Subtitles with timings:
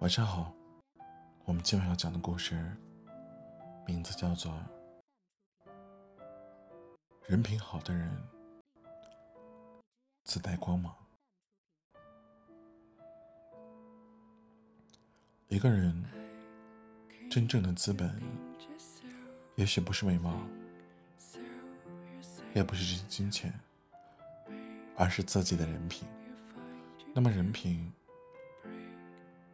[0.00, 0.52] 晚上好，
[1.46, 2.54] 我们今晚要讲的故事
[3.86, 4.52] 名字叫做
[7.26, 8.14] 《人品好的人
[10.24, 10.92] 自带光芒》。
[15.48, 16.04] 一个人
[17.30, 18.20] 真正的资本，
[19.54, 20.34] 也许不是美貌，
[22.52, 23.58] 也不是金钱，
[24.96, 26.06] 而是自己的人品。
[27.16, 27.92] 那么，人品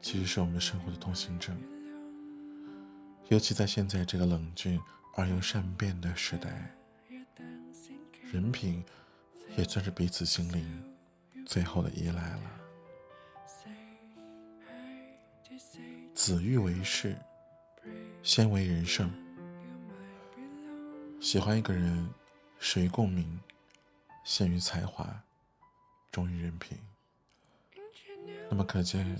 [0.00, 1.54] 其实是我们生活的通行证，
[3.28, 4.80] 尤其在现在这个冷峻
[5.14, 6.74] 而又善变的时代，
[8.32, 8.82] 人品
[9.54, 10.82] 也算是彼此心灵
[11.44, 12.50] 最后的依赖了。
[16.14, 17.14] 子欲为事，
[18.22, 19.12] 先为人圣。
[21.20, 22.08] 喜欢一个人，
[22.58, 23.38] 始于共鸣，
[24.24, 25.22] 陷于才华，
[26.10, 26.78] 忠于人品。
[28.50, 29.16] 那么可见，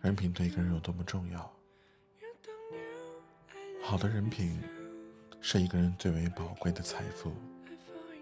[0.00, 1.52] 人品对一个人有多么重要。
[3.82, 4.60] 好的人品
[5.40, 7.32] 是一个人最为宝贵的财富，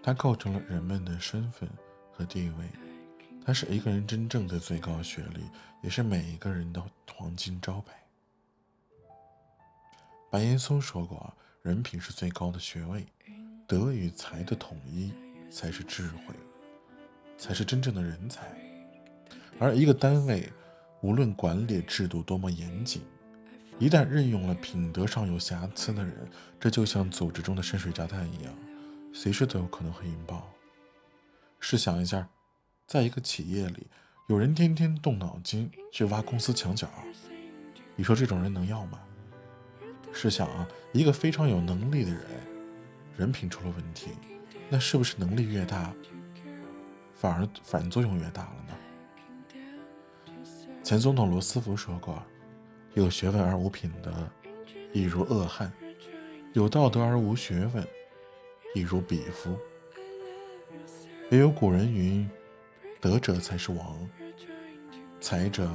[0.01, 1.69] 它构成了人们的身份
[2.11, 2.69] 和地位，
[3.45, 5.43] 它是一个人真正的最高学历，
[5.81, 7.93] 也是每一个人的黄金招牌。
[10.29, 13.05] 白岩松说过：“人品是最高的学位，
[13.67, 15.13] 德与才的统一
[15.51, 16.35] 才是智慧，
[17.37, 18.47] 才是真正的人才。”
[19.57, 20.51] 而一个单位，
[21.01, 23.01] 无论管理制度多么严谨，
[23.79, 28.53] 一旦任用了品德上有瑕疵的人，这就像组织中的深水炸弹一样，
[29.13, 30.49] 随时都有可能会引爆。
[31.59, 32.27] 试想一下，
[32.85, 33.87] 在一个企业里，
[34.27, 36.89] 有人天天动脑筋去挖公司墙角，
[37.95, 38.99] 你说这种人能要吗？
[40.11, 42.21] 试想啊，一个非常有能力的人，
[43.17, 44.11] 人品出了问题，
[44.69, 45.93] 那是不是能力越大，
[47.13, 48.73] 反而反作用越大了呢？
[50.89, 52.19] 前总统罗斯福说过
[52.97, 54.27] ：“有学问而无品德，
[54.91, 55.71] 亦如恶汉；
[56.53, 57.87] 有道德而无学问，
[58.73, 59.55] 亦如鄙夫。”
[61.29, 62.27] 也有古人云
[62.99, 64.09] ：“德者才是王，
[65.21, 65.69] 才者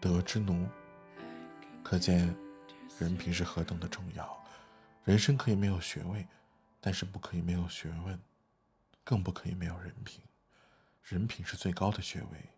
[0.00, 0.66] 德之奴。”
[1.84, 2.34] 可见
[2.98, 4.42] 人品是何等的重要。
[5.04, 6.26] 人生可以没有学位，
[6.80, 8.18] 但是不可以没有学问，
[9.04, 10.22] 更不可以没有人品。
[11.02, 12.55] 人品是最高的学位。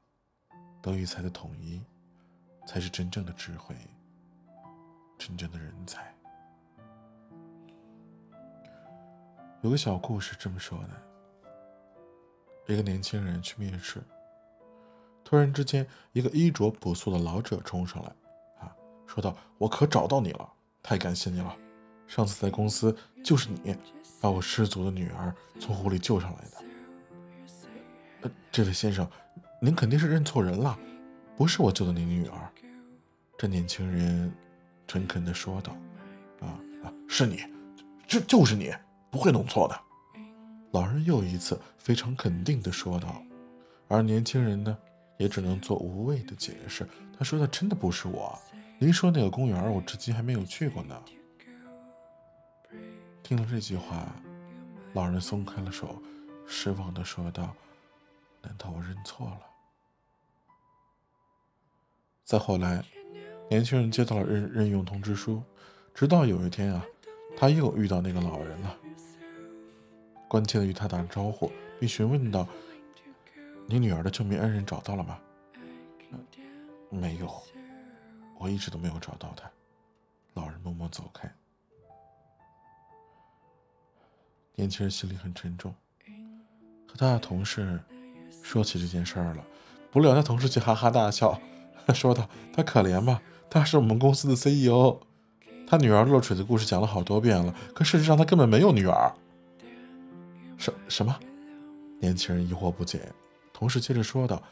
[0.80, 1.82] 德与才的统一，
[2.66, 3.74] 才是真正的智慧，
[5.18, 6.14] 真正的人才。
[9.62, 14.00] 有个小故事这么说的：一个年轻人去面试，
[15.24, 18.14] 突然之间，一个衣着朴素的老者冲上来，
[18.60, 18.72] 啊，
[19.06, 20.48] 说道：“我可找到你了，
[20.80, 21.56] 太感谢你了！
[22.06, 23.76] 上次在公司就是你
[24.20, 26.64] 把我失足的女儿从湖里救上来的。”
[28.22, 29.10] 呃，这位先生。
[29.60, 30.78] 您肯定是认错人了，
[31.36, 32.48] 不是我救的您女儿。
[33.36, 34.32] 这年轻人
[34.86, 35.76] 诚恳地说道
[36.40, 36.54] ：“啊
[36.84, 37.42] 啊，是你，
[38.06, 38.72] 这就是你，
[39.10, 39.80] 不会弄错的。”
[40.70, 43.20] 老人又一次非常肯定地说道，
[43.88, 44.78] 而年轻人呢，
[45.16, 46.86] 也只能做无谓的解释。
[47.16, 48.38] 他说的真的不是我，
[48.78, 51.02] 您说那个公园，我至今还没有去过呢。
[53.24, 54.06] 听了这句话，
[54.92, 56.00] 老人松开了手，
[56.46, 57.52] 失望地说道。
[58.40, 59.40] 难道我认错了？
[62.28, 62.84] 再后来，
[63.48, 65.42] 年轻人接到了任任用通知书，
[65.94, 66.84] 直到有一天啊，
[67.34, 68.76] 他又遇到那个老人了，
[70.28, 71.50] 关切的与他打招呼，
[71.80, 72.46] 并询问道
[73.66, 75.18] ：“你女儿的救命恩人找到了吗
[76.92, 77.32] ？”“没有，
[78.38, 79.50] 我一直都没有找到他。”
[80.36, 81.32] 老人默默走开。
[84.54, 85.74] 年轻人心里很沉重，
[86.86, 87.80] 和他的同事。
[88.42, 89.42] 说起这件事儿了，
[89.90, 91.40] 不料他同事却哈哈大笑，
[91.88, 94.98] 他说道：“他可怜吧，他是我们公司的 CEO，
[95.66, 99.10] 他女儿落水的故事讲了好多遍了，可事实上他根本没有女儿。”
[100.58, 101.18] 什什么？
[101.98, 103.10] 年轻人疑惑不解。
[103.54, 104.42] 同事接着说道：“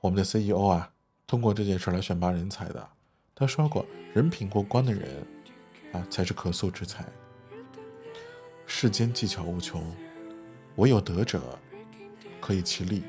[0.00, 0.88] 我们的 CEO 啊，
[1.26, 2.88] 通过这件事来选拔人才的。
[3.34, 3.84] 他说过，
[4.14, 5.26] 人品过关的人
[5.92, 7.04] 啊，才是可塑之才。
[8.66, 9.84] 世间技巧无穷，
[10.76, 11.58] 唯有德者。”
[12.40, 13.02] 可以其利，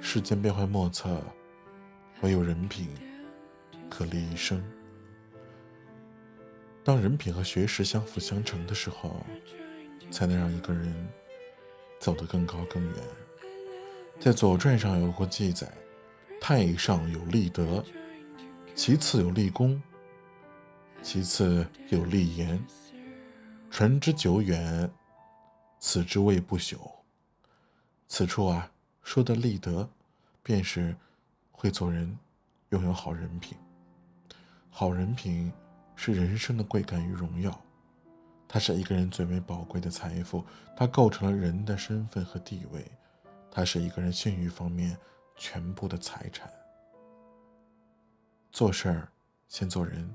[0.00, 1.20] 世间变幻莫测，
[2.24, 2.88] 唯有人品
[3.90, 4.64] 可立一生。
[6.82, 9.26] 当人品和学识相辅相成的时候，
[10.10, 11.06] 才能让一个人
[12.00, 12.94] 走得更高更远。
[14.18, 15.70] 在《左传》上有过记载：
[16.40, 17.84] 太上有立德，
[18.74, 19.82] 其次有立功，
[21.02, 22.58] 其次有立言。
[23.70, 24.90] 传之久远，
[25.78, 26.78] 此之谓不朽。
[28.08, 28.72] 此处啊，
[29.02, 29.90] 说的立德，
[30.42, 30.96] 便是
[31.56, 32.18] 会做人，
[32.70, 33.56] 拥有好人品。
[34.68, 35.52] 好人品
[35.94, 37.58] 是人生的贵干与荣耀，
[38.48, 40.44] 它是一个人最为宝贵的财富，
[40.76, 42.84] 它构成了人的身份和地位，
[43.50, 44.98] 它是一个人信誉方面
[45.36, 46.50] 全部的财产。
[48.50, 49.08] 做事儿
[49.48, 50.12] 先做人，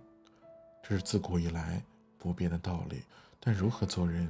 [0.83, 1.81] 这是自古以来
[2.17, 3.03] 不变的道理。
[3.39, 4.29] 但如何做人，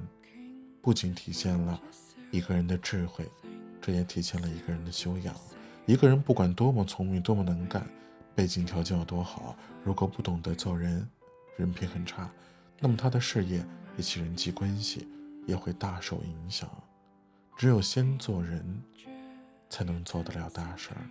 [0.82, 1.82] 不仅体现了
[2.30, 3.28] 一个人的智慧，
[3.82, 5.36] 这也体现了一个人的修养。
[5.90, 7.84] 一个人不管多么聪明，多么能干。
[8.36, 11.10] 背景条件有多好，如果不懂得做人，
[11.58, 12.30] 人品很差，
[12.80, 13.66] 那么他的事业
[13.98, 15.08] 以及人际关系
[15.48, 16.70] 也会大受影响。
[17.58, 18.64] 只有先做人，
[19.68, 21.02] 才能做得了大事儿。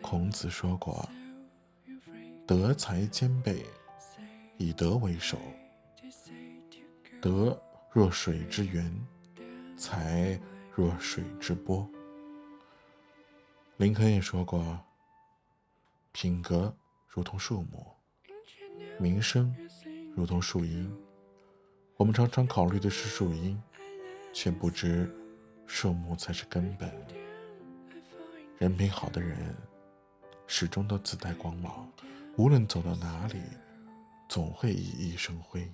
[0.00, 1.04] 孔子说过
[2.46, 3.66] ：“德才兼备，
[4.58, 5.38] 以德为首。
[7.20, 7.60] 德
[7.90, 8.94] 若水之源，
[9.76, 10.38] 才
[10.72, 11.84] 若水之波。”
[13.78, 14.80] 林肯也说过。
[16.10, 16.74] 品格
[17.06, 17.86] 如同树木，
[18.98, 19.54] 名声
[20.14, 20.90] 如同树荫。
[21.98, 23.62] 我们常常考虑的是树荫，
[24.32, 25.14] 却不知
[25.66, 26.90] 树木才是根本。
[28.56, 29.54] 人品好的人，
[30.46, 31.86] 始终都自带光芒，
[32.38, 33.42] 无论走到哪里，
[34.26, 35.70] 总会熠熠生辉。